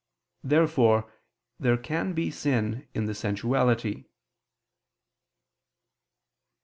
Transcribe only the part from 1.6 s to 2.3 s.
can